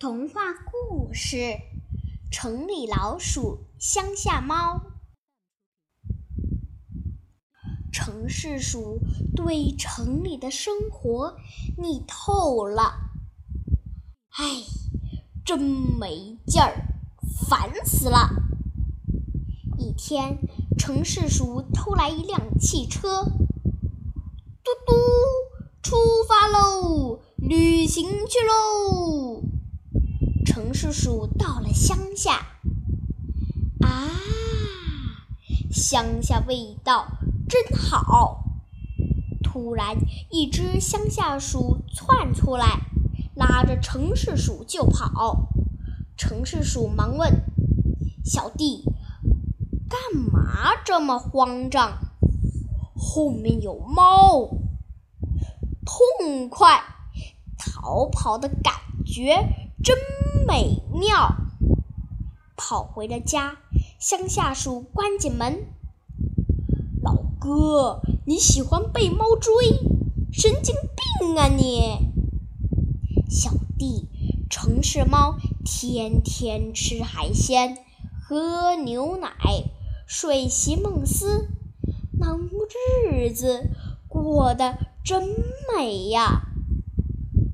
[0.00, 1.58] 童话故事：
[2.30, 4.80] 城里老鼠，乡下猫。
[7.92, 9.00] 城市鼠
[9.34, 11.36] 对城里的生活
[11.78, 13.10] 腻透了，
[14.36, 14.62] 哎，
[15.44, 16.76] 真没劲儿，
[17.48, 18.30] 烦死了！
[19.78, 20.38] 一天，
[20.78, 24.94] 城市鼠偷来一辆汽车，嘟嘟，
[25.82, 25.96] 出
[26.28, 29.42] 发喽，旅行去喽！
[30.48, 32.46] 城市鼠到了乡下，
[33.82, 34.08] 啊，
[35.70, 37.06] 乡下味道
[37.46, 38.44] 真好。
[39.42, 39.98] 突然，
[40.30, 42.80] 一只乡下鼠窜出来，
[43.34, 45.50] 拉着城市鼠就跑。
[46.16, 47.42] 城市鼠忙问
[48.24, 48.84] ：“小弟，
[49.86, 50.00] 干
[50.32, 51.98] 嘛这么慌张？”
[52.96, 54.48] 后面有猫，
[55.84, 56.82] 痛快，
[57.58, 58.72] 逃跑的感
[59.04, 59.68] 觉。
[59.80, 59.96] 真
[60.48, 61.36] 美妙！
[62.56, 63.58] 跑回了家，
[63.98, 65.66] 乡下鼠关紧门。
[67.02, 69.52] 老哥，你喜欢被猫追？
[70.32, 70.74] 神经
[71.20, 72.08] 病啊你！
[73.28, 74.08] 小弟，
[74.48, 77.76] 城市猫天天吃海鲜，
[78.18, 79.30] 喝牛奶，
[80.06, 81.50] 睡席梦思，
[82.18, 82.34] 那
[83.12, 83.68] 日子
[84.08, 85.22] 过得真
[85.76, 86.48] 美呀！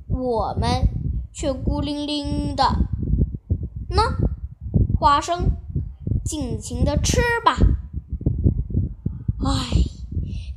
[0.07, 1.04] 我们。
[1.35, 2.65] 却孤零零的。
[3.91, 4.15] 喏，
[4.99, 5.51] 花生，
[6.25, 7.57] 尽情的吃吧。
[9.45, 9.53] 唉，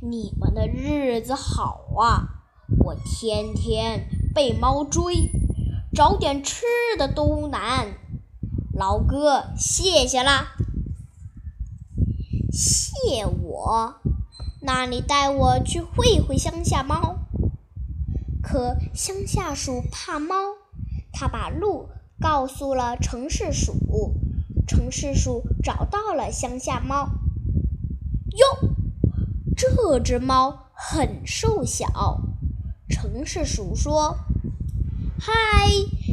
[0.00, 2.44] 你们的日子好啊，
[2.78, 5.32] 我天天被猫追，
[5.92, 6.62] 找点吃
[6.96, 7.98] 的都难。
[8.72, 10.54] 老哥，谢谢啦。
[12.52, 13.96] 谢我？
[14.62, 17.16] 那你带我去会会乡下猫。
[18.40, 20.36] 可乡下鼠怕猫。
[21.12, 21.88] 他把路
[22.20, 24.14] 告诉了城市鼠，
[24.66, 27.08] 城市鼠找到了乡下猫。
[28.36, 28.68] 哟，
[29.56, 32.20] 这只猫很瘦小。
[32.88, 34.16] 城市鼠说
[35.20, 35.32] ：“嗨，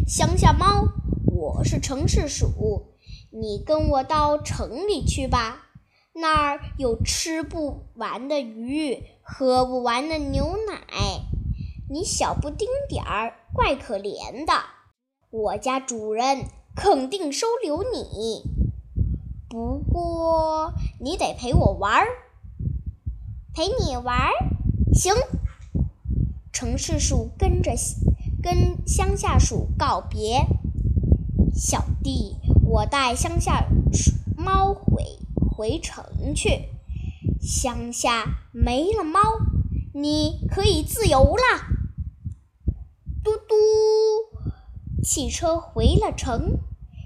[0.07, 0.89] 乡下猫，
[1.25, 2.95] 我是城市鼠，
[3.31, 5.67] 你跟我到城里去吧，
[6.13, 11.21] 那儿有吃不完的鱼，喝不完的牛奶。
[11.89, 14.53] 你小不丁点儿，怪可怜的。”
[15.35, 16.45] 我家主人
[16.77, 18.41] 肯定收留你，
[19.49, 22.07] 不过你得陪我玩儿。
[23.53, 24.31] 陪你玩儿，
[24.93, 25.13] 行。
[26.53, 27.73] 城市鼠跟着
[28.41, 30.45] 跟乡下鼠告别，
[31.53, 35.19] 小弟，我带乡下鼠猫回
[35.51, 36.69] 回城去。
[37.41, 39.19] 乡下没了猫，
[39.93, 41.67] 你可以自由啦。
[43.21, 43.55] 嘟嘟。
[45.05, 46.57] 汽车回了城，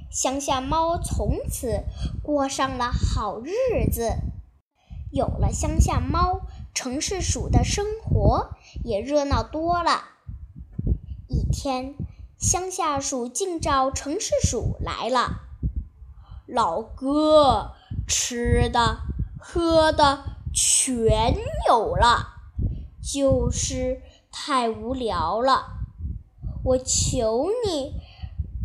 [0.09, 1.83] 乡下猫从此
[2.23, 4.15] 过上了好日子。
[5.11, 6.39] 有了乡下猫，
[6.73, 8.51] 城市鼠的生活
[8.85, 10.03] 也热闹多了。
[11.27, 11.95] 一天，
[12.37, 15.41] 乡下鼠竟找城市鼠来了
[16.47, 17.73] ：“老哥，
[18.07, 18.99] 吃的
[19.37, 21.35] 喝的全
[21.67, 22.37] 有了，
[23.03, 25.75] 就是太无聊了。”
[26.63, 27.93] 我求你，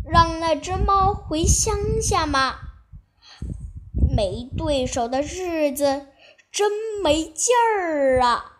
[0.05, 2.55] 让那只猫回乡下嘛！
[4.15, 6.07] 没对手的日子
[6.51, 6.71] 真
[7.03, 8.54] 没劲儿啊！